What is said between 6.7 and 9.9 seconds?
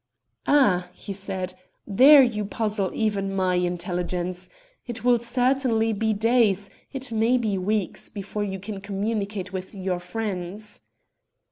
it may be weeks, before you can communicate with